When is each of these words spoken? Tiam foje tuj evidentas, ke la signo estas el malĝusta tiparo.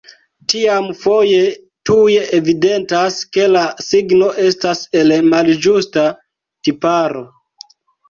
Tiam 0.51 0.87
foje 1.01 1.41
tuj 1.89 2.15
evidentas, 2.39 3.21
ke 3.37 3.47
la 3.53 3.63
signo 3.91 4.33
estas 4.49 4.85
el 5.05 5.17
malĝusta 5.37 6.11
tiparo. 6.67 7.29